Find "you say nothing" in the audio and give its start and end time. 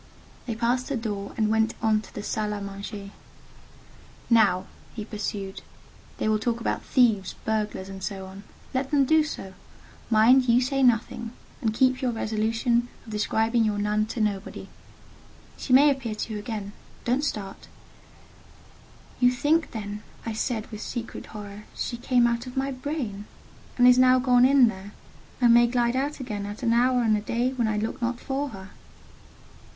10.49-11.33